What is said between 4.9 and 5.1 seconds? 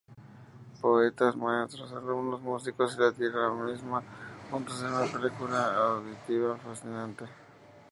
una